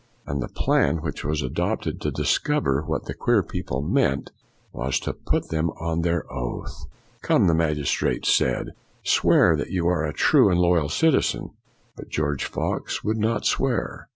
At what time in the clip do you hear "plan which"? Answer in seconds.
0.47-1.23